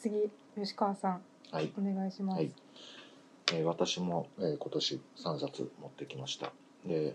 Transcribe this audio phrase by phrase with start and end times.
[0.00, 1.20] 次吉川さん、
[1.52, 2.50] はい、お願いします、はい、
[3.52, 6.52] えー、私も、えー、今年3冊持ってきました。
[6.86, 7.14] で、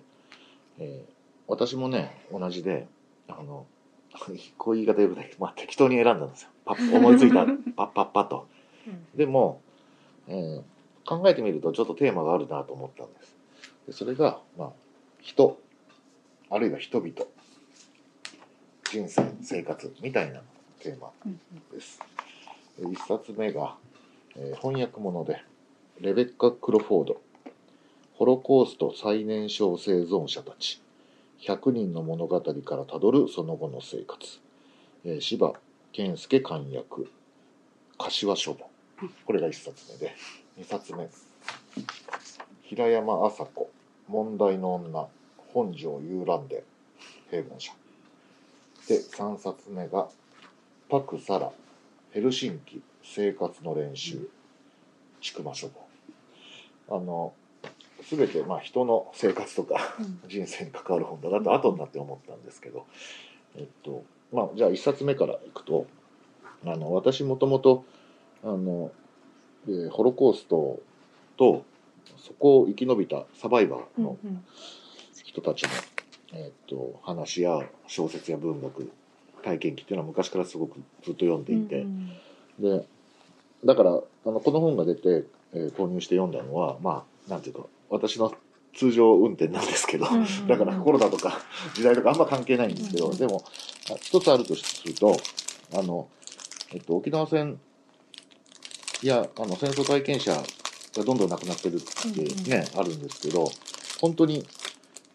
[0.78, 1.12] えー、
[1.48, 2.88] 私もね同じで
[3.28, 3.66] あの
[4.58, 6.50] こういう言い方よくない、まあ、適当に選んだんですよ。
[6.64, 7.46] パッ思いついた
[7.76, 8.48] パッパッパッと、
[8.88, 9.62] うん、でも、
[10.28, 10.64] えー、
[11.06, 13.36] 考えてみるとちょっとテーマがあるなと思ったんです。
[13.88, 14.72] でそれが、まあ、
[15.22, 15.60] 人
[16.52, 17.14] あるいは人々
[18.92, 20.42] 人生生活みたいな
[20.80, 21.12] テーマ
[21.74, 22.25] です、うん。
[22.80, 23.76] 1冊目が、
[24.36, 25.44] えー、翻訳物で
[26.02, 27.22] レベッカ・クロフォード
[28.16, 30.82] 「ホロコースト最年少生存者たち。
[31.42, 34.40] 100人の物語からたどるその後の生活」
[35.06, 35.54] えー、柴
[35.94, 37.10] 健介寛訳
[37.98, 38.70] 柏書房。
[39.26, 40.14] これが1冊目で
[40.60, 41.08] 2冊目。
[42.64, 43.70] 平山麻子。
[44.08, 45.08] 問題の女。
[45.54, 46.64] 本庄遊覧で
[47.30, 47.72] 平凡者。
[48.88, 50.10] で3冊目が
[50.90, 51.52] パク・サラ。
[52.16, 54.30] ヘルシンキ生活の練習
[55.22, 55.86] 千曲書房
[56.98, 57.34] あの
[58.10, 60.30] 全てまあ人の生活とかうん。
[60.30, 62.86] 人生に関わる本だなと後になって思ったんですけど
[63.58, 65.88] えっとまあじゃあ一冊目からいくと
[66.66, 67.84] あの私もともと
[68.44, 68.92] あの、
[69.68, 70.80] えーホロコースト
[71.36, 71.66] と
[72.18, 74.46] そこを生き延びたサバイバーのうんうん。
[75.26, 75.70] 人たちの、
[76.34, 78.90] えっと話や小説や文学
[79.46, 82.12] 体験記っていうのは昔からすごくずっと読んでいて、うん
[82.60, 82.86] で
[83.66, 83.96] だからあ
[84.30, 88.34] のこの本が出て、えー購入して読んだのはまあなんていうか私の
[88.76, 91.40] 通常運転なんですけど、うんうん だからコロナとか
[91.74, 93.44] 時代とかあんま関係ないんですけど、うんうんでも
[93.92, 95.18] あ一つあるとすると
[95.74, 96.08] あの、
[96.74, 97.60] えっと、沖縄戦
[99.02, 101.80] やあの戦争体験者がどんどん亡くなってるっ
[102.14, 103.50] てね、あるんですけど
[104.02, 104.46] 本当に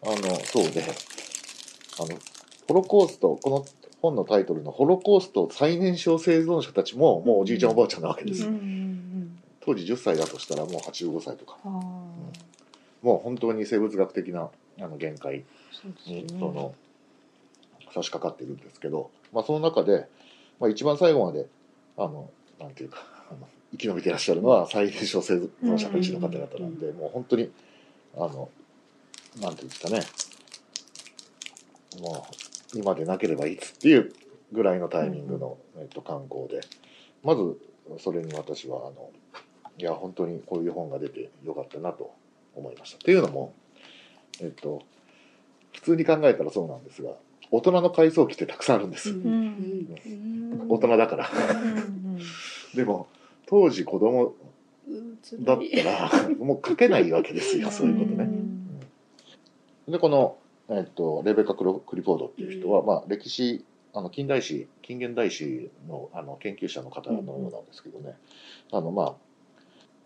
[0.03, 0.15] あの
[0.45, 0.83] そうで
[1.99, 2.19] あの
[2.67, 3.65] ホロコーストこの
[4.01, 8.43] 本のタイトルの「ホロコースト最年少生存者たちも」もうおじいちゃんおばあちゃんなわけです。
[8.43, 8.55] よ、うん。
[8.55, 11.55] うんうん当時10歳だとしたらもう85歳とか。
[11.63, 11.71] うん。
[11.71, 12.31] も
[13.03, 14.49] う本当に生物学的な
[14.79, 15.43] あの限界
[16.07, 16.25] にね。
[16.27, 16.73] その
[17.93, 20.07] 差し掛かっているんですけど、まあ、その中で、
[20.59, 21.47] まあ、一番最後まで
[21.97, 27.51] あのなんていうかあの生き延びていらっしゃるのは最年少生存者たちの方々なんで、もう本当に
[28.15, 28.49] あの
[29.39, 30.01] なんていうんですかね。
[32.01, 34.13] もう今でなければいつっていう
[34.51, 36.61] ぐらいのタイミングの、えっと、観光で。
[37.23, 37.57] まず
[37.99, 39.11] それに私はあの
[39.77, 42.11] いや本当にこういう本が出てよかったなと
[42.55, 42.97] 思いました。
[42.97, 43.53] っていうのも、
[44.39, 44.81] えっと、
[45.73, 47.11] 普通に考えたらそうなんですが
[47.51, 51.29] 大人の回想期ってたくさんあるんです、うんうん大人だから。
[52.73, 53.07] でも
[53.45, 54.33] 当時子供
[55.41, 57.69] だったらもう書けないわけですよ。
[57.71, 58.29] そういうことね。
[59.87, 60.37] でこの、
[60.69, 68.15] えっと、レベカ・クロクリフォードっていう人は、まあ、歴史あの近代史近現代史のあの研究者の方のようなんですけどね、
[68.71, 69.15] あのまあ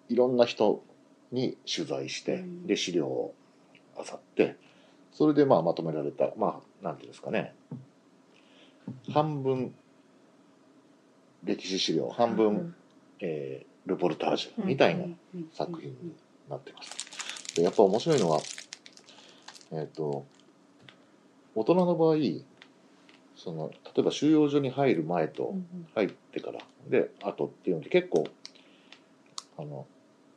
[0.09, 0.83] いろんな人
[1.31, 2.67] に取材して、うん。
[2.67, 3.33] で資料を
[3.97, 4.55] 漁って
[5.11, 7.53] それでまあまとめられたまあなんていうんですかね。
[9.11, 9.73] 半分
[11.43, 12.75] 歴史資料半分、うん。
[13.19, 15.05] えールポルタージュみたいな
[15.53, 16.15] 作品に
[16.49, 17.55] なってます。
[17.55, 18.41] でやっぱ面白いのは、
[19.71, 20.25] えっ、と、
[21.55, 22.17] 大人の場合、
[23.35, 25.55] その、例えば収容所に入る前と
[25.95, 28.27] 入ってから、で、後っていうので結構、
[29.57, 29.85] あの、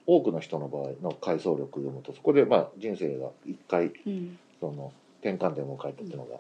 [0.07, 3.93] 多くの人の場合の回想力を読むと、そこでまあ人生が一回、
[4.61, 6.39] その、転換点を迎えたっていうのが、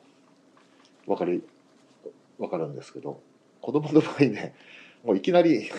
[1.06, 1.42] わかり、
[2.38, 3.20] わかるんですけど、
[3.60, 4.54] 子供の場合ね、
[5.04, 5.70] もういきなり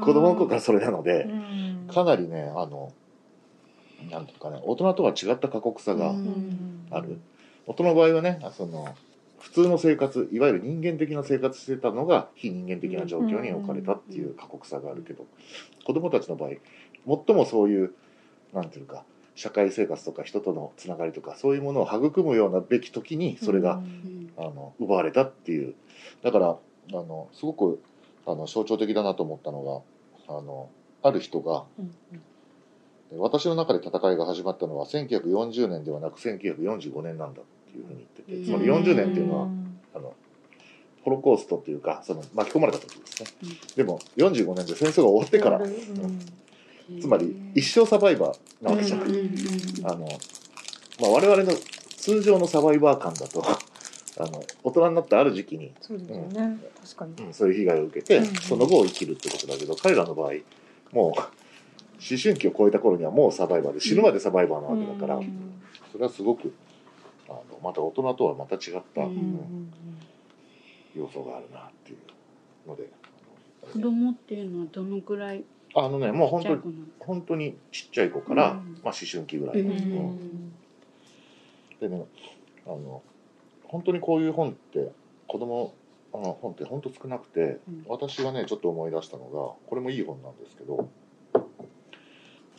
[0.00, 1.88] 子供の頃からそれなので、うん。
[1.92, 2.92] かなりねあの
[4.10, 6.86] なんていうかね大人とは違った過酷さがうん。
[6.90, 7.20] ある、
[7.66, 8.94] 大人の場合はねその
[9.38, 15.26] 普通の生活いわゆる人間的な生活してたのが非人間的な状況に置かれたっていう過酷さがあるけど
[15.84, 16.50] 子供たちの場合
[17.26, 17.92] 最もそういう
[18.54, 19.04] なんていうか
[19.34, 23.82] 社会生活とか人とのつながりとかそういうものを育むようなべき時にそれが、
[24.36, 25.74] あの奪われたっていう。
[26.22, 26.58] だからあ
[26.92, 27.82] のすごく
[28.26, 29.84] あの象徴的だなと思ったの
[30.28, 30.70] があの
[31.02, 31.94] ある人がうん
[33.18, 39.48] 私の中で戦いが始まったのは1940年ではなく1945年なんだっていうふうに言っててつまり40年っていうのは
[39.94, 40.14] あの
[41.04, 43.30] ホロコーストっていうかその巻き込まれた時ですね。
[43.76, 47.00] でも45年で戦争が終わってからうん。
[47.00, 49.08] つまり一生サバイバーなわけじゃない、
[49.84, 50.06] あの、
[51.00, 51.52] まあ、我々の
[51.96, 53.42] 通常のサバイバー感だと
[54.20, 56.58] あの大人になったある時期にそうですよね。
[56.82, 57.26] 確かに。
[57.26, 57.32] うん。
[57.32, 58.26] そういう被害を受けて、うん。
[58.36, 60.32] その後を生きるってことだけど彼らの場合
[60.92, 61.43] もう
[62.10, 65.62] 思春期を超えた頃にはもうサバイバーで死ぬまでサバイバーなわけだから、うん。
[65.90, 66.52] それはすごく
[67.28, 69.08] あのまた大人とはまた違った、うん。
[69.08, 69.72] うん
[70.96, 72.88] 要素があるなっていうので
[73.72, 75.42] 子供っていうのはどのくらい
[75.74, 77.00] あのねもう本当にちっちゃい子なの？
[77.00, 78.78] 本当にちっちゃい子から、うん。
[78.84, 79.70] まあ、思春期ぐらい、うん。
[79.70, 80.52] うん。
[81.80, 82.06] でね
[82.64, 83.02] あの
[83.64, 84.92] 本当にこういう本って
[85.26, 85.74] 子供
[86.12, 87.84] あの本って本当少なくて、うん。
[87.88, 89.30] 私がねちょっと思い出したのが
[89.68, 90.88] これもいい本なんですけど「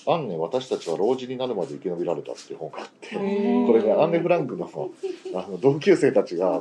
[0.08, 3.20] アンネ私たちは老人になるまで生き延びられた」っていう本があってこ
[3.74, 4.70] れねアンネ・フランクの
[5.34, 6.60] あの同級生たちが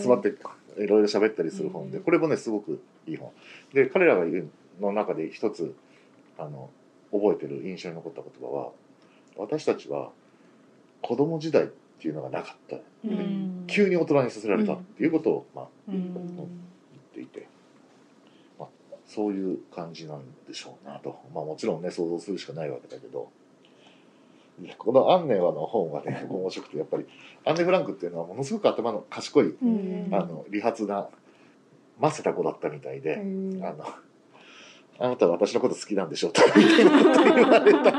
[0.00, 0.28] 集まって
[0.76, 3.30] いろいろ喋ったりする本でこれもねすごくいい本。
[3.72, 4.50] で彼らが言う
[4.80, 5.74] の中で一つ
[6.38, 6.70] あの
[7.10, 8.70] 覚えてる印象に残った言葉は
[9.36, 10.10] 私たちは
[11.02, 11.66] 子供時代っ
[12.00, 12.76] ていうのがなかった。
[13.04, 13.64] うん。
[13.66, 16.14] 急に大人にさせられたっていうことを、まあ、うん。
[16.14, 16.46] 言っ
[17.14, 17.48] ていて、まあ、
[19.08, 23.30] そういう感じなんでしょうなと、まあ、もちろんね想像するしかないわけだけど。
[24.60, 27.06] でこのアンネはの本はね面白くてやっぱり
[27.44, 30.08] アンネ・フランクっていうのはものすごく頭の賢いうん。
[30.12, 31.08] あの理髪な
[32.00, 33.64] ませた子だったみたいで、うん。
[33.64, 33.84] あの
[35.00, 37.92] あなたは私のこと好きなんでしょとかみたいなこと言われた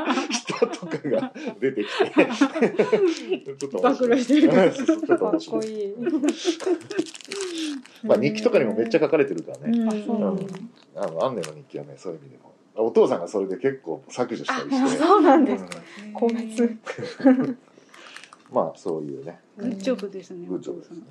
[0.90, 3.56] 人とかが出てきて。
[3.56, 4.50] ちょっと面白暴露してる。
[4.50, 5.96] かっこいい。
[8.04, 9.88] まあ日記とかにもめっちゃ書かれてるからね、
[10.96, 12.50] あのアンネの日記はねそういう意味でも。
[12.76, 14.98] お父さんがそれで結構削除したりあして。
[15.00, 15.66] そうなんです。
[15.66, 15.80] か。
[16.06, 16.14] うん。
[16.14, 16.78] 個別。
[18.52, 19.40] まあそういうね。
[19.58, 21.02] グッジョブですねグッジョブですね、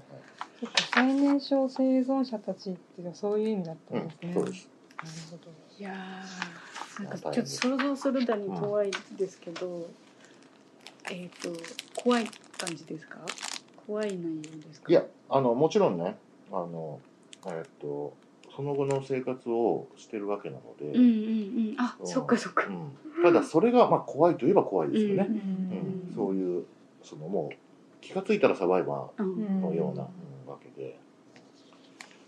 [0.60, 4.32] そっか最年少生存者たちっていうのはそういう意味だったうんんですね。
[4.34, 4.68] そうです。
[4.96, 5.52] なるほど。
[5.78, 6.67] いやー
[7.04, 9.88] なんかちょっと想像するだに怖いですけど、
[11.10, 11.50] えっ、と
[12.02, 12.28] 怖い
[12.58, 13.18] 感じですか？
[13.86, 14.90] 怖い内容ですか？
[14.90, 16.16] いやあのもちろんね
[16.50, 17.00] あの
[17.46, 18.16] えっと
[18.54, 21.04] その後の生活をしてるわけなので、うんうんう
[21.72, 21.74] ん。
[21.78, 22.06] あ、うん。
[22.06, 22.66] そっかそっか。
[22.66, 22.98] うん。
[23.22, 26.14] ただそれがまあ怖いといえば怖いですよね、ううんん。
[26.14, 26.64] そういう
[27.04, 27.56] そのもう
[28.00, 30.50] 気が付いたらサバイバうんーのような、うん。
[30.50, 30.98] わけで。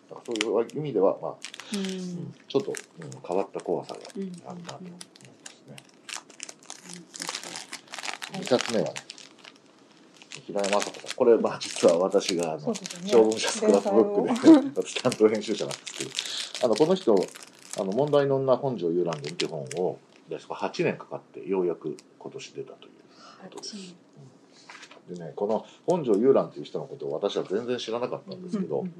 [0.09, 1.41] だからそういう意味では、まあうんうん
[1.71, 2.77] ちょっと、うん
[3.27, 5.07] 変わった怖さがうんあるなと思います
[5.69, 5.77] ね。
[8.35, 8.95] うん2冊目はね
[10.47, 12.81] 平山雅子さんこれまあ実は私があのね。
[13.07, 16.05] 長文社スクラップブックで私担当編集者なんですけ
[16.61, 17.15] どあのこの人
[17.79, 22.93] あの問題の女本庄遊覧伝っていう本をですか8年かかってようやく今年出たという
[23.43, 23.77] ことです。
[25.09, 28.95] 八でねこの本庄遊覧っていう人のことを私は全然知らなかったんですけど、うん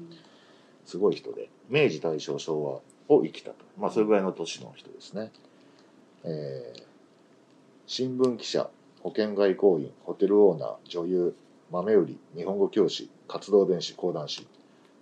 [0.91, 2.63] すごい人で明治大正昭
[3.07, 3.55] 和を生きたと。
[3.79, 5.31] まあそれぐらいの年の人ですね、
[6.25, 6.83] えー
[7.87, 8.69] 新聞記者
[9.01, 11.35] 保険外交員ホテルオーナー女優
[11.71, 14.47] 豆売り日本語教師活動電子講談師、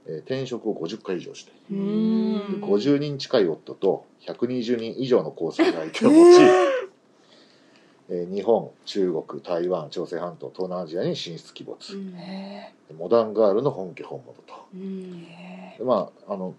[0.07, 1.51] えー転職を50回以上して。
[1.71, 2.35] ううん。
[2.35, 6.41] ん50人近い夫と120人以上の交際相手を持ち、
[8.09, 12.15] えー日本中国台湾朝鮮半島東南アジアに進出鬼没、うん。
[12.15, 14.65] へモダンガールの本家本物と。
[14.73, 15.27] うん。
[15.85, 16.55] まああの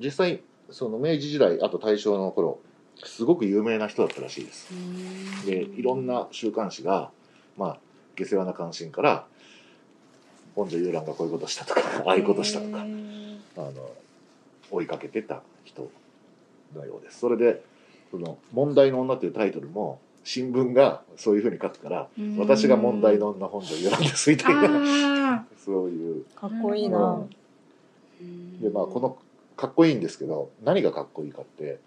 [0.00, 0.40] 実際
[0.70, 2.58] その明治時代あと大正の頃
[3.04, 4.68] すごく有名な人だったらしいです。
[5.46, 7.10] でいろんな週刊誌が
[7.56, 7.78] まあ
[8.16, 9.26] 下世話な関心から
[10.54, 13.72] 本庄遊覧がこういうことしたとかああいうことしたとかあの
[14.70, 15.90] 追いかけてた人
[16.74, 17.18] のようです。
[17.20, 17.62] それで
[18.10, 22.38] その「問題の女」というタイトルも新聞がそういうふうに書くからうん。
[22.38, 26.24] 私が問題の女本庄遊覧ですみたいなあ そういう。
[26.34, 27.22] かっこいいな。
[28.22, 29.18] ーでまあこの
[29.56, 31.78] かっこいいんですけど何がかっこいいかって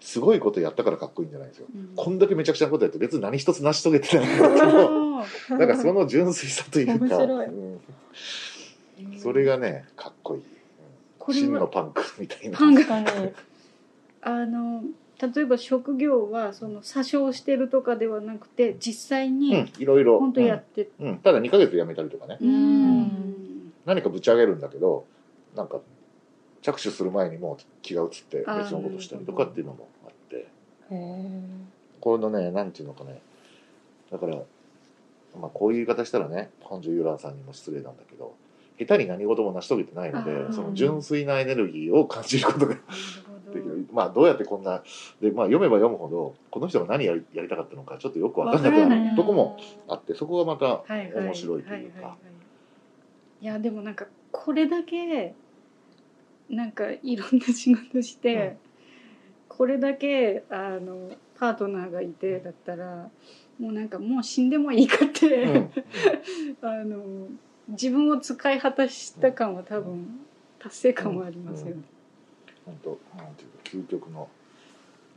[0.00, 1.66] すごいことやったからかっこいいんじゃないんですよ。
[1.74, 1.92] うん。
[1.94, 7.46] こんだけめちゃくちゃなことやって別に何一つ成し遂げてないんだけどあなんかその純粋さというか、面白い。
[7.46, 7.80] うん。
[9.14, 10.42] ーそれがねかっこいい、
[11.34, 12.58] 真のパンクみたいな。
[12.58, 13.06] パン確かに。
[14.22, 14.82] あの
[15.20, 20.18] 例えば職業はその詐称してるとかではなくて実際うにんいろいろ。
[20.18, 21.08] 本当やってうん。
[21.08, 21.18] うん。
[21.18, 23.72] ただ2ヶ月で辞めたりとかね、うん。
[23.86, 25.06] 何かぶち上げるんだけど
[25.54, 25.80] なんか
[26.62, 30.36] 着手する前にもう気が移って別のことしたりとかっていうのもあって。
[30.36, 30.46] へ
[30.90, 31.40] え。
[32.00, 33.20] これのねなんていうのかね。
[34.10, 34.36] だから
[35.40, 38.34] まあこういう言い方したらね本庄遊覧さんにも失礼なんだけど
[38.78, 42.76] 下手に何事も成し遂げてないのでその純粋なエネルギーを感じることが
[43.92, 44.82] まあどうやってこんな
[45.20, 51.96] で、まあ、読めば読むほどこの人が何やりやりたかったのかちょっとよく分かんなくなるとこもあってそこがまた面白いというか。
[51.98, 52.14] ははは
[53.40, 53.44] いい。
[53.46, 55.34] やでもなんかこれだけ
[56.48, 58.56] なんかいろんな仕事して、うん。
[59.48, 63.08] これだけあのパートナーがいてだったら
[63.58, 65.54] もうなんかもう死んでもいいかって、うん。
[65.54, 65.70] うん。
[66.62, 67.28] あの
[67.68, 70.20] 自分を使い果たした感は多分
[70.58, 71.82] 達成感もありますよね。
[72.64, 74.28] 本当なんていうか究極の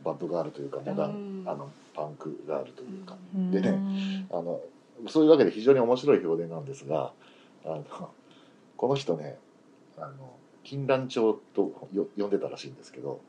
[0.03, 1.43] バッドガールというかモダン、うん。
[1.45, 3.51] あのパンクガールというか、うん。
[3.51, 3.79] でね
[4.31, 4.61] あの
[5.07, 7.11] そういうわけで非常に面白い表現なんですが
[7.65, 7.83] あの
[8.77, 9.37] この人ね
[9.97, 13.21] あの金蘭帳とよ呼んでたらしいんですけど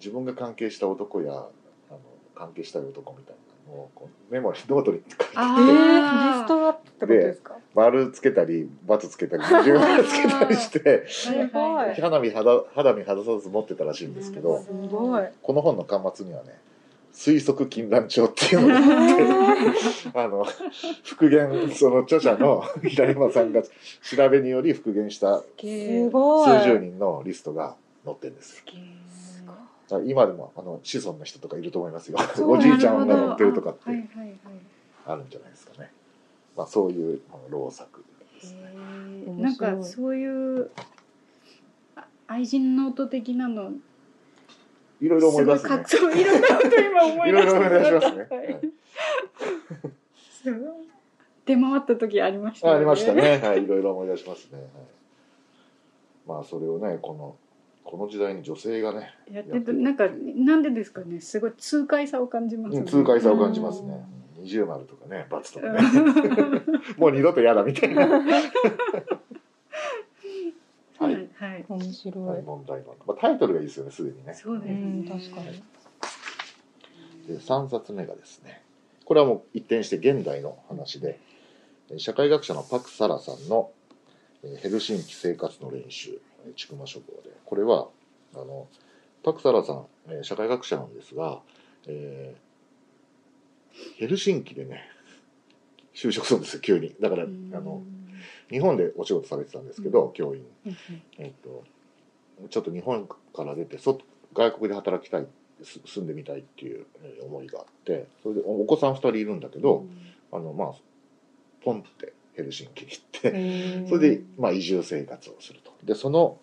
[0.00, 1.50] 自分が関係した男やあの
[2.34, 4.98] 関係したい男みたいなのをこうメモにノートに。
[4.98, 7.56] 書いてえー、リストがってことですか？
[7.74, 11.94] 丸つけたり×つけたり自分がつけたりしてすごい。
[12.00, 15.24] 肌身肌肌身肌さず持ってたらしいんですけどすごい。
[15.42, 16.58] この本の巻末にはね
[17.12, 20.44] 推測禁断帳っていうのがあって あの
[21.04, 26.58] 復元その著者の平山さんが調べにより復元したすごい。
[26.60, 28.64] 数十人のリストが載ってるんです
[30.00, 32.18] 今でもあの子孫の人とかいると思いますよ。
[32.46, 34.36] おじいちゃんが載ってるとかってはいはいはい。
[35.06, 35.90] あるんじゃないですかね、
[36.56, 38.02] まあ、そういうあの老作
[38.34, 38.72] ですね。
[39.38, 40.70] なんかそういう
[41.96, 43.72] あ愛人ノート的なの。
[45.00, 45.68] いろいろ思い出すね。
[45.68, 48.26] すごいかっそういろいろと今思い出しますね。
[48.30, 48.72] はい。
[51.46, 53.38] 出回った時ありましたあありましたね。
[53.42, 54.58] はい、いろいろ思い出しますね。
[54.58, 54.68] はい、
[56.26, 57.36] まあそれをね、この
[57.84, 62.80] この時代に女性がね、やっててなんかなんでですかねすごい痛快さを感じますね。
[62.80, 64.04] うん痛快さを感じますね。
[64.38, 65.80] 二重丸とかね、×とかね、
[66.98, 68.06] もう二度と嫌だみたいな。
[68.06, 68.18] は
[70.98, 71.12] はい。
[71.14, 74.34] い、はい、面白い、はい、問題の、まあ、タイトルがいいですよね、すでにね。
[74.34, 75.62] そうですね、うん確かに。
[77.34, 78.62] で、三冊目がですね、
[79.04, 81.18] これはもう一転して現代の話で、
[81.90, 83.70] え社会学者のパク・サラさんの
[84.42, 86.18] えーヘルシンキ生活の練習、えー
[86.56, 87.88] 千曲書房で、これは、
[88.34, 88.68] あの、
[89.22, 91.40] パク・サラさん、えー社会学者なんですが、
[91.86, 92.44] えー
[93.98, 94.82] ヘルシンキでね、
[95.94, 96.94] 就職するんですよ、急に。
[97.00, 97.26] だから、あ
[97.60, 97.82] の、
[98.50, 100.44] 日本でお仕事されてたんですけど、教員。
[101.18, 101.64] えっと、
[102.48, 105.26] ちょっと日本から出て、外外国で働きたい、
[105.62, 109.84] す住んでみたいっていうえー思いがあって、それでおお子さん2人いるんだけど、
[110.32, 110.72] あの、まあ、
[111.62, 115.72] ポンってヘルシンキに行って、 それで、まあ、移住生活をすると。
[115.84, 116.38] で、その、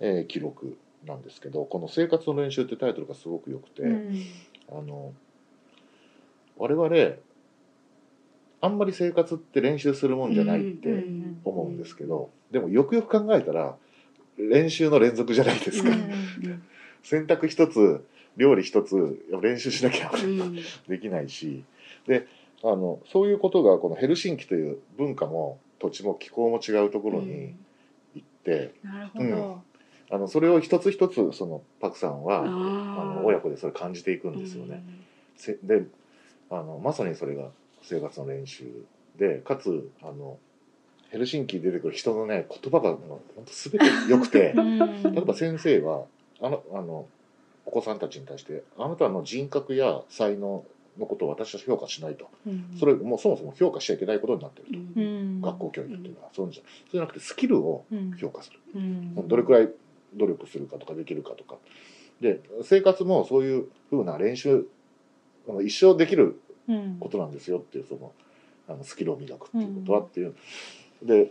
[0.00, 4.24] えー記録なんですけど、この生活の練習ってタイトルがすごく良くて、うん。
[4.70, 5.12] あの、
[6.56, 7.16] 我々、
[8.60, 11.04] あんまり生活って練習するもんじゃないって
[11.44, 13.76] 思うんですけど、でもよくよく考えたら、
[14.38, 15.90] 練習の連続じゃないですか。
[17.02, 18.02] 洗濯一つ、
[18.36, 20.10] 料理一つ、練習しなきゃ
[20.88, 21.64] できないし、
[22.06, 22.26] で、
[22.64, 27.54] あの、そういうことが、このヘルシンキという文化も土地も気候も違うところに
[28.14, 29.62] 行って、なるほど、
[30.10, 32.44] あの、それを一つ一つ、その、パクさんは、ああ
[33.16, 34.82] の、親子でそれ感じていくんですよね。
[35.36, 35.84] せで
[36.50, 37.48] あのまさにそれが
[37.82, 38.64] 生活の練習
[39.18, 40.38] でかつあの
[41.10, 44.54] ヘルシンキに出てくる人のね言葉が本当全て良くて
[45.12, 46.04] 例えば先生は
[46.40, 47.06] あのあの
[47.66, 50.64] お子さんたちに対してあなたの人格や才能
[50.98, 52.28] のことを私は評価しないと。
[52.78, 55.40] それもうそもそも評価しちゃいけないことになってると、うん。
[55.40, 58.16] 学校教育っていうのはそうじゃそうじゃなくてスキルをうん。
[58.16, 59.28] 評価する、うん。
[59.28, 59.70] どれくらい
[60.14, 61.56] 努力するかとかできるかとか。
[62.20, 64.66] で生活もそういうふうな練習
[65.62, 68.12] 一生できるうんことなんですよっていうその
[68.68, 70.34] あのスキルを磨くっていうことはっていう、
[71.02, 71.30] で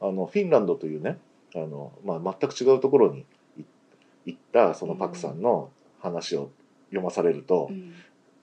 [0.00, 1.18] あのフィンランドというね
[1.54, 3.24] あの、まあ、全く違うところに
[3.56, 3.64] い
[4.26, 5.70] 行ったそのパクさんの
[6.00, 6.50] 話を
[6.90, 7.70] 読まされると、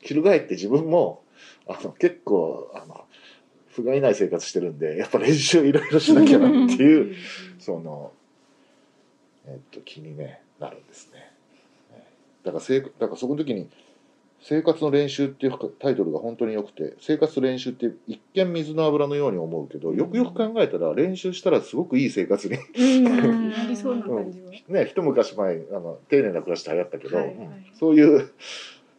[0.03, 1.23] 翻って自分も
[1.67, 3.05] あの結構あの
[3.69, 7.15] 不甲斐ない生活してるんでやっぱ練習いろいろしなきゃなっていう
[7.59, 8.11] その、
[9.47, 11.31] えっと、気に、ね、なるんですね。
[12.43, 13.69] だからせいだからそこの時に
[14.41, 23.51] 生活の練習っていうタイトルが本当に良くて生活練習って一見水の油のように思うけどよくよく考えたら練習したらすごくいい生活にうん。
[23.51, 27.35] なりそうな感じは、ね一昔前あの丁寧な暮らしって流行ったけど、はいはい。
[27.35, 27.65] うん。
[27.73, 28.33] そういう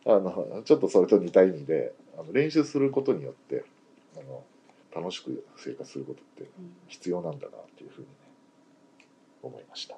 [0.07, 3.65] あのちょっとそれと似た意味であの練習することによって
[4.17, 4.43] あの
[4.95, 6.51] 楽しく生活することって
[6.89, 8.13] 必要なんだなっていうふうにね
[9.43, 9.97] 思いました。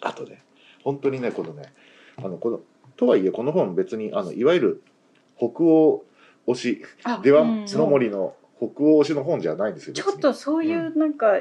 [0.00, 0.42] あとね
[0.84, 1.72] 本当にねこのね
[2.16, 2.60] あのこの
[2.96, 4.82] とはいえこの本別にあのいわゆる
[5.36, 6.04] 北欧
[6.46, 11.32] 推しあ出羽うんの森の北欧推しの本じゃないんですよちょっとそういうなんか、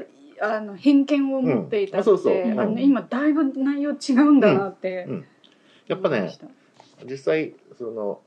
[0.41, 2.15] あの偏見を持っていたって、うん。
[2.15, 2.51] あそうそう。
[2.51, 5.25] あのうん今だいぶ内容違うんだなってうん。
[5.88, 6.36] やっぱね
[7.05, 8.22] 実際その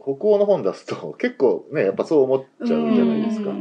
[0.00, 3.52] 北欧の本出すと 結構ねやっぱそう思っちゃうじゃないですか。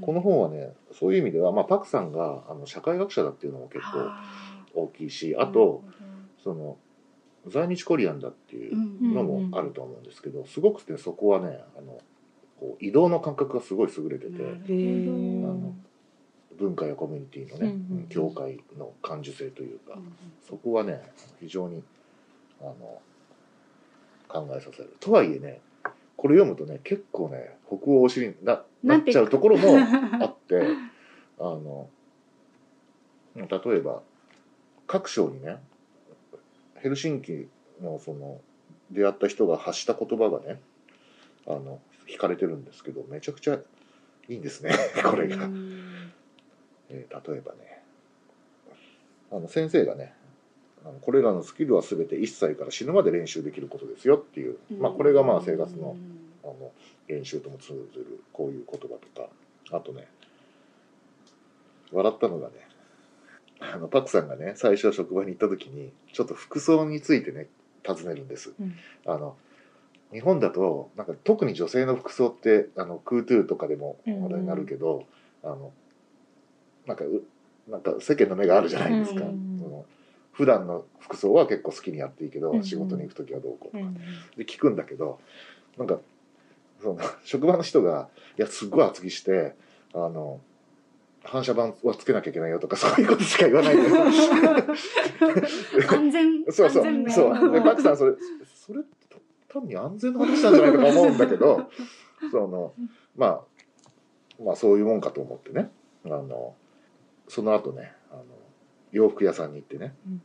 [0.00, 4.24] この本はねそういう意味では、まあ、パクさんがあの社会学者だっていうのも結構あ
[4.74, 5.82] 大きいしーあと、
[6.42, 6.76] その
[7.46, 11.98] 在日コリアンだっていううんのもあると思うんですけどすごくねそこはねあの
[12.60, 15.74] こう移動の感覚がすごい優れてて、あの
[16.58, 20.12] 文化やコミュニティのね、うんうん教会の感受性というか、うん。
[20.46, 21.02] そこはね
[21.40, 21.82] 非常に
[22.60, 23.00] あの
[24.34, 24.96] 考えさせる。
[24.98, 25.60] とはいえね
[26.16, 30.66] これ読むとね結構ね北欧推しにななっちゃうところもあって
[31.38, 31.88] あの
[33.36, 34.02] 例えば
[34.86, 35.58] 各章にね
[36.76, 37.48] ヘルシンキ
[37.80, 38.40] のその
[38.90, 40.60] 出会った人が発した言葉がね
[41.46, 43.58] あの惹かれてるんですけどめちゃくちゃ
[44.28, 44.72] いいんですね
[45.04, 46.12] これが、うん。
[46.90, 47.82] えー例えばね
[49.30, 50.14] あの先生がね
[51.00, 55.96] これらのスキルは全て1歳から死ぬまで練習できることですよっていう、まあ、これがまあ生活の
[56.42, 56.72] あの
[57.08, 59.28] 練習とも通ずるこういう言葉とか。
[59.70, 60.06] あとね
[61.92, 62.54] 笑ったのがね
[63.60, 67.48] あのパクさんがね最初職場に行った時にちょっと服装についてね
[67.82, 68.74] 尋ねるんです、うん。
[69.06, 69.36] あの
[70.12, 75.06] 日本だとなんか特に女性の服装ってあのクートゥーとかでも話題になるけど、
[75.42, 75.72] あの
[76.86, 77.22] なんかう
[77.68, 79.53] なんか世間の目があるじゃないですか、うん
[80.34, 83.94] 普段の服装は結構好きにやっていいけど、うん仕事に行く時はどうこうとか、うん
[84.36, 85.20] で聞くんだけど
[85.78, 85.98] なんか
[86.82, 89.54] その 職場の人が「いやすっごい厚着して
[89.94, 90.40] あの
[91.22, 93.76] 反射板はつけなきゃいけないよ」とかそういうことしか言わない
[95.88, 97.10] 安全そうそう。
[97.10, 97.52] そう。
[97.52, 98.14] でパクさんそれ
[98.44, 98.80] それ
[99.48, 101.70] 単に安全の話なんじゃないかと思うんだけど
[102.30, 102.74] その
[103.16, 103.40] まあ
[104.42, 105.70] まあそういうもんかと思ってね。
[106.06, 106.54] あの
[107.28, 108.24] その後ねあの
[108.94, 110.22] 洋服屋さんに行ってね、うん。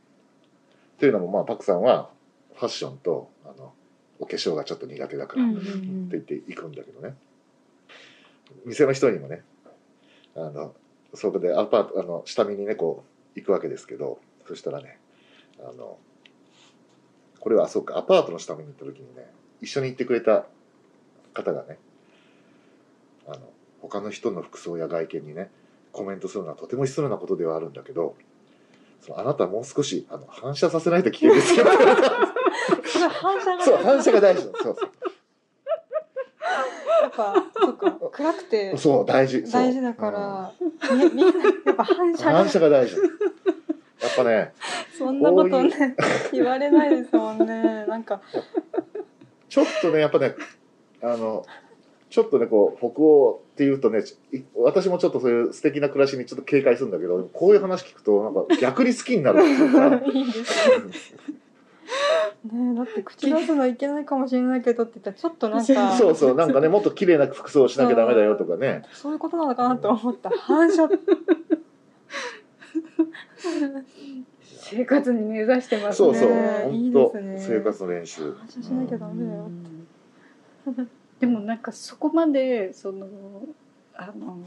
[0.98, 2.10] というのもまあパクさんは
[2.54, 3.72] ファッションとあの
[4.20, 5.66] お化粧がちょっと苦手だから、うんって
[6.12, 7.16] 言って行くんだけどね。
[8.64, 9.42] 店の人にもね
[10.36, 10.74] あの
[11.14, 14.98] そこでアパートあの下見にねこう行くわけですけどそしたらね
[15.60, 15.98] あの
[17.40, 19.26] これはそうかアパートの下見に行った時にね
[19.60, 20.46] 一緒に行ってくれた
[21.34, 21.78] 方がね
[23.26, 23.38] あの
[23.80, 25.50] 他の人の服装や外見にね
[25.92, 28.16] コメントするのはとても失礼なことではあるんだけど
[29.00, 31.64] そのあなたはもう少しあの反射させないと危険ですよ。
[33.08, 34.42] 反射がそう反射が大事。
[34.42, 34.76] そうそう。
[37.02, 39.42] やっぱそっか暗くてそう大事。
[39.42, 39.52] そう。
[39.52, 40.52] 大事だから、
[40.94, 41.24] みみんな
[41.66, 42.96] やっぱ反射が反射が大事。
[42.96, 44.52] やっぱね
[44.96, 45.94] そんなことね
[46.32, 47.86] 言われないですもんね。
[47.86, 48.20] なんか
[49.48, 50.34] ちょっとねやっぱね
[51.02, 51.44] あの
[52.10, 54.00] ちょっとねこう北欧っていうとね
[54.32, 59.38] い私もちょっとそういう素敵な暮らしにちょっと警戒するんだけどこういう話聞くとなんか逆に好きになる。
[59.38, 61.14] っていいいです
[62.44, 68.82] ねだって口出すのいけないかもしれないけどって言ったらちょっとなんか そうそうなんかねもっと綺麗な服装をしなきゃダメだよとかね。
[68.92, 70.30] そういうことなのかなと思った。
[70.30, 70.88] 反射。
[74.42, 76.08] 生活に根ざしてますね。
[76.08, 77.56] そうそうねいい本当ですね。
[77.56, 78.32] 生活の練習。
[78.32, 79.48] 反射しなきゃダメだよ
[81.20, 83.06] でもなんかそこまでその
[83.94, 84.38] あの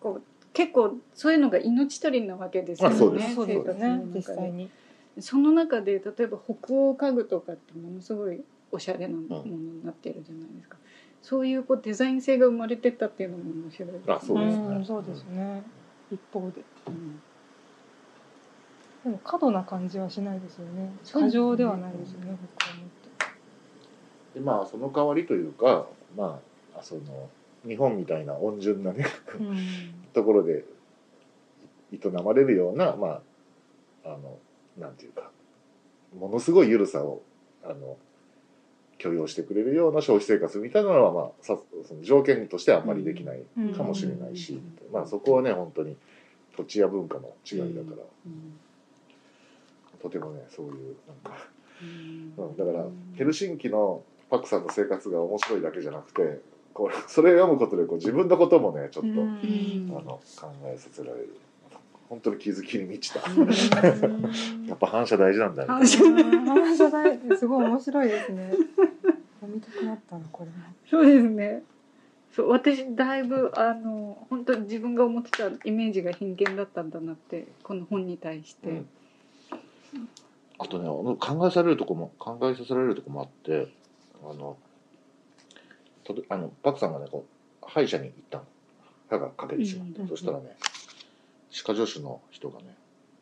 [0.00, 2.94] こう結構そういうのが命取りなわけですよね。
[2.94, 3.34] あそうです。
[3.34, 4.02] そうですよね。
[4.14, 4.70] 実生活の中で際に。
[5.18, 8.40] その中で例えば北欧家具とかってものすごい
[8.70, 10.76] おしゃれなものになってるじゃないですか。
[11.22, 13.92] そういうこうデザイン性が生まれてったっていうのも面白い。
[13.92, 14.78] です、あそうですね。
[14.78, 15.62] んそうですね。
[16.12, 16.62] 一方で。
[16.86, 17.20] うん。
[19.04, 20.92] でも過度な感じはしないですよね。
[21.12, 22.83] 過剰ではないですよね北欧って
[24.34, 26.40] でまあその代わりというかま
[26.76, 27.02] あその
[27.66, 29.06] 日本みたいな温順なね
[29.38, 29.56] うん。
[30.12, 30.64] ところで
[31.92, 33.20] 営まれるようなま
[34.04, 34.38] ああの
[34.78, 35.30] なんていうか
[36.18, 37.22] ものすごい緩さを
[37.64, 37.96] あの
[38.98, 43.42] 許容してくれるような消費生活みたいなのは、まあ、さその条件としてはあんまりできない
[43.76, 44.56] かもしれないし、う
[44.90, 44.92] ん。
[44.92, 45.96] まあ、そこはね本当に
[46.56, 48.58] 土地や文化の違いだから、うん。
[50.00, 51.38] とてもねそういうなんか、
[51.82, 52.44] うん。
[52.44, 56.40] うん、だからヘルシンキのパクさんの生活が面白いだけじゃなくて
[56.72, 61.36] こうそれを読むことでこう自分のこともねちょっと、あの考えさせられる。
[62.08, 63.48] 本当に気づきに満ちた、うん。
[64.68, 68.52] やっぱ反射大事なんだよ、反射反射台ってすごい面白いですね。
[69.40, 70.54] 読みたくなったなこれも。
[70.88, 71.62] そうですね。
[72.30, 78.70] そう私だいぶあの本当に自分が思ってたイメージが偏見だったんだなってこの本に対して。
[78.70, 78.88] うん。
[80.58, 83.68] あとね考えされるとこも考えさせられるとこもあって
[84.30, 84.56] あの
[86.04, 87.24] とあのパクさんがねこ
[87.62, 88.44] う歯医者に行ったの。
[89.10, 90.56] 歯が欠けてしまって、うんそしたらね
[91.50, 92.74] 歯科助手の人がね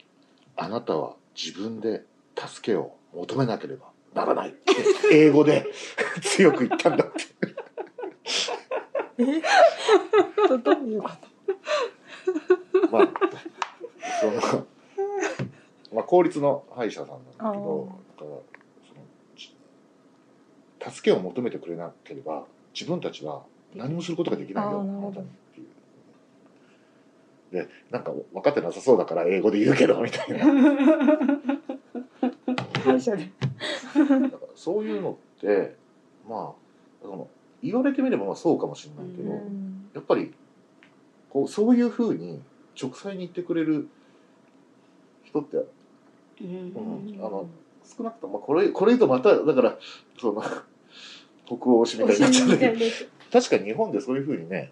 [0.56, 2.04] 「あなたは自分で
[2.36, 4.74] 助けを求めなければならない」って
[5.12, 5.66] 英語で
[6.22, 7.20] 強く言ったんだって。
[9.18, 9.42] え？
[10.48, 13.08] どどういうことまあ
[14.20, 14.66] その
[15.92, 17.98] まあ公立の歯医者さんなんだけど
[20.90, 23.42] 助けを求めてくれなければ自分たちは
[23.74, 25.66] 何もすることができないよあーなたにっていう。
[27.64, 30.44] でなんか分かってなさそうだから英語で言うけどみたいな。
[32.84, 33.30] 歯医者で
[33.94, 35.76] だからそういうのって
[36.28, 36.62] まあ
[37.02, 37.28] その
[37.62, 39.90] 言われてみればまあそうかもしれないけど、うん。
[39.94, 40.32] やっぱり
[41.30, 42.42] こうそういうふうに
[42.80, 43.88] 直裁に言ってくれる
[45.24, 47.14] 人ってうん。
[47.18, 47.48] うんあの
[47.84, 49.76] 少なくとも、まあ、これこれ言うとまただから
[50.18, 50.42] その
[51.46, 52.48] 北欧推しみたいになっちゃう。
[52.48, 52.76] んだけど
[53.33, 54.70] 確かに日本でそういうふうにね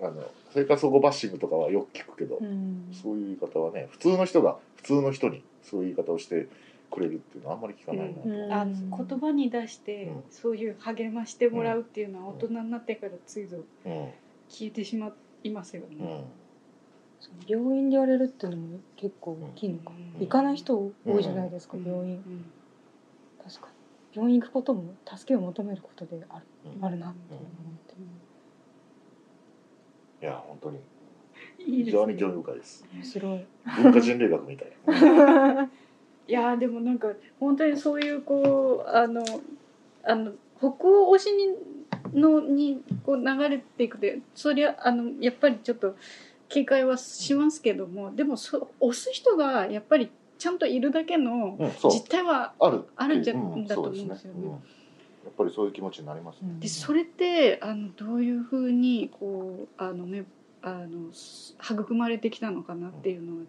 [0.00, 2.88] あの生活保護バッシングとかはよく聞くけど、うん。
[2.92, 6.46] そういう言い方はね普通の人が普通の人にそういう言い方をして
[6.90, 8.14] くれるっていうのはあんまり聞かない
[8.48, 8.92] な、うん。
[8.92, 10.22] あ言葉に出してうん。
[10.30, 14.08] そういう励ましてもらうっていうのは大人になってからついぞうん。
[14.48, 15.12] 消えてしま
[15.44, 15.96] いますよね。
[16.00, 16.24] うん。
[17.46, 20.20] 病院で言われるっていうのも結構大きいのか、うん。
[20.20, 21.84] 行かない人多いじゃないですか、うん。
[21.84, 22.14] 病院。
[22.14, 22.44] うん。
[23.44, 23.77] 確かに
[24.14, 26.44] 病院行くことも助けを求めることである
[26.76, 26.84] うん。
[26.84, 27.44] あるなって思っ
[27.86, 27.94] て、
[30.22, 30.78] いや本当に。
[31.58, 32.86] 非常に興味深いです。
[32.94, 33.46] 面白い。
[33.82, 34.72] 文化人類学みたい
[36.28, 37.08] いやーでもなんか
[37.40, 39.24] 本当にそういうこうあの
[40.02, 41.56] あの北欧推しに
[42.12, 45.96] のにこう流れていくでそりゃあのやっぱりちょっと
[46.48, 54.40] 警戒はしますけどもでもそ推す人がやっぱりちゃんといるだけの実態はあるあるんじゃうだと思うんですよね。
[54.42, 54.52] そう
[55.24, 60.24] やっぱりそういう気持ちになりますね、でそれってあのどういうふうにこうあのめ
[60.62, 61.10] あの
[61.62, 63.44] 育まれてきたのかなっていうのは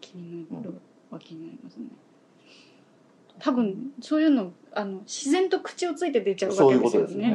[0.00, 0.74] 気になる
[1.10, 1.86] は気になりますね。
[3.40, 7.28] 多分そういうのあの自然と口をついて出ちゃうわけですよね。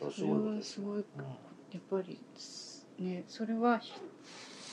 [0.00, 0.10] うん。
[0.10, 1.04] それはすごいことですはすごいや
[1.74, 2.00] うん。
[2.00, 2.18] っぱり
[2.98, 3.24] ね。
[3.28, 3.80] それは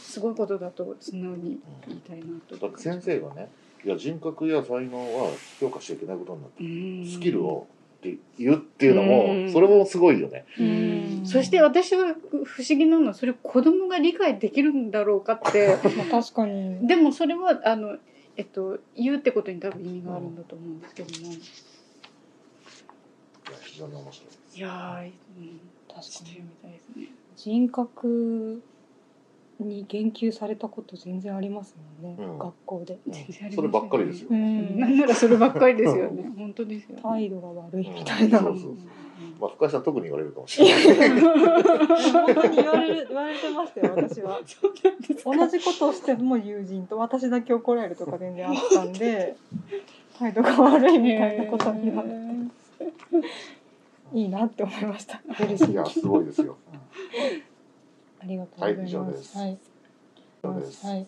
[0.07, 2.55] すごいことだと素直に言いたいなと。
[2.55, 2.81] だって。
[2.81, 3.49] 先生がね
[3.83, 7.67] いや人格や才能は評価しちゃいけないことになってスキルを
[7.97, 9.51] って言うっていうのもうん。
[9.51, 10.45] それもすごいよね。
[10.59, 11.21] うん。
[11.25, 12.15] そして私は
[12.45, 15.77] 不思議なのはそれ子供が理解できるんだろうかって。
[15.97, 16.87] ま あ確かに。
[16.87, 17.97] でもそれはあの、
[18.37, 21.39] えっと、言うってことに多分意味があるんだと思うんですけども、いや
[23.61, 24.27] 非常に面白い。
[24.27, 26.03] ですいやー、うん、確かに。
[26.03, 27.07] してみたいですね。
[27.35, 28.61] 人格
[29.59, 32.39] に言及されたこと全然ありますもんね、うん。
[32.39, 33.11] 学校で、うん。
[33.11, 34.79] 全然ありますよねそればっかりですよ、うん。
[34.79, 36.31] なんならそればっかりですよね。
[36.37, 37.01] 本当ですよ、ね。
[37.01, 38.45] 態度が悪いみたいな、うん。
[38.45, 38.75] そうそう
[39.39, 41.21] まあ深井さん特に言われるかもしいれやない。
[41.21, 44.39] 本当に言われる言われてましたよ私は。
[45.25, 49.35] 同じことをしても友人と私だけ怒られるとか全然あったんで
[50.17, 52.15] 態度が悪いみたいなことに言われて
[54.13, 55.17] いいなって思いました。
[55.17, 56.57] いやすごいですよ。
[56.73, 56.77] あ
[58.27, 58.95] りがとうございます。
[58.95, 59.37] はい以上です。
[59.37, 59.57] はい。
[60.43, 60.85] そうです。
[60.85, 61.07] はい